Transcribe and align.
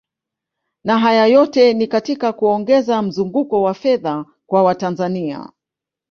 Na 0.83 0.99
haya 0.99 1.25
yote 1.25 1.73
ni 1.73 1.87
katika 1.87 2.33
kuongeza 2.33 3.01
mzunguko 3.01 3.61
wa 3.61 3.73
fedha 3.73 4.25
kwa 4.47 4.63
Watanzania 4.63 5.51